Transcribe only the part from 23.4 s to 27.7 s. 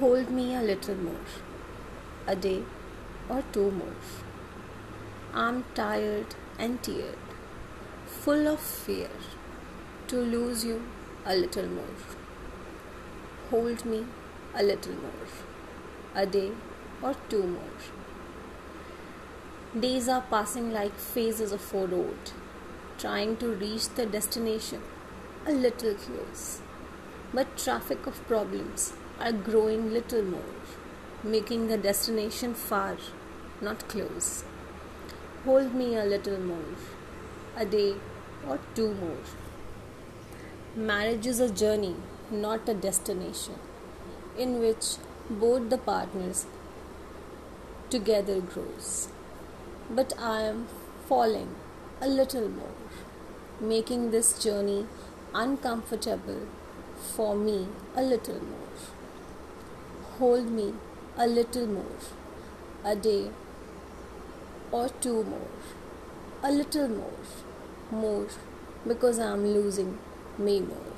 reach the destination a little close. But